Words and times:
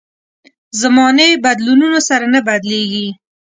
زمانې 0.81 1.29
بدلونونو 1.45 1.99
سره 2.09 2.25
نه 2.33 2.39
بدلېږي. 2.47 3.07